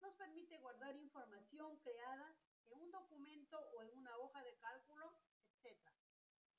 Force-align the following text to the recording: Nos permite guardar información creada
Nos 0.00 0.14
permite 0.14 0.58
guardar 0.58 0.96
información 0.96 1.78
creada 1.78 2.34